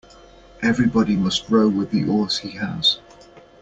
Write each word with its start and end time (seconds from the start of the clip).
Everybody 0.63 1.15
must 1.15 1.47
row 1.47 1.69
with 1.69 1.91
the 1.91 2.07
oars 2.09 2.39
he 2.39 2.53
has. 2.57 2.97